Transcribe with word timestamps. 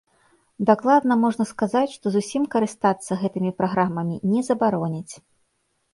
Дакладна 0.69 1.17
можна 1.23 1.45
сказаць, 1.49 1.93
што 1.99 2.05
зусім 2.17 2.49
карыстацца 2.57 3.21
гэтымі 3.25 3.51
праграмамі 3.61 4.15
не 4.35 4.41
забароняць. 4.49 5.13